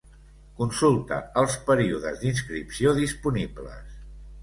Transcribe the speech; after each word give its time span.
Consulta 0.61 1.19
els 1.43 1.59
períodes 1.69 2.19
d'inscripció 2.25 2.97
disponibles. 3.05 4.05